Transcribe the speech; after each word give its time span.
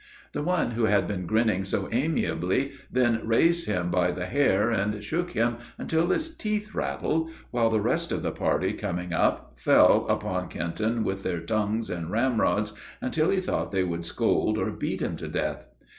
The 0.31 0.41
one, 0.41 0.71
who 0.71 0.85
had 0.85 1.07
been 1.07 1.27
grinning 1.27 1.63
so 1.63 1.87
amiably, 1.91 2.71
then 2.91 3.21
raised 3.23 3.67
him 3.67 3.91
by 3.91 4.09
the 4.09 4.25
hair 4.25 4.71
and 4.71 5.03
shook 5.03 5.29
him 5.33 5.57
until 5.77 6.07
his 6.07 6.35
teeth 6.35 6.73
rattled, 6.73 7.29
while 7.51 7.69
the 7.69 7.79
rest 7.81 8.11
of 8.11 8.23
the 8.23 8.31
party 8.31 8.73
coming 8.73 9.13
up, 9.13 9.53
fell 9.59 10.07
upon 10.09 10.47
Kenton 10.49 11.03
with 11.03 11.21
their 11.21 11.39
tongues 11.41 11.91
and 11.91 12.09
ramrods, 12.09 12.73
until 12.99 13.29
he 13.29 13.41
thought 13.41 13.71
they 13.71 13.83
would 13.83 14.03
scold 14.03 14.57
or 14.57 14.71
beat 14.71 15.03
him 15.03 15.17
to 15.17 15.27
death. 15.27 15.69